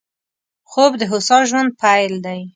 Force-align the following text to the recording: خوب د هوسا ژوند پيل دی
خوب 0.71 0.91
د 0.97 1.01
هوسا 1.11 1.37
ژوند 1.49 1.69
پيل 1.81 2.13
دی 2.25 2.41